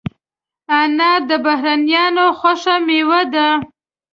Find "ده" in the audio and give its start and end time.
3.33-3.47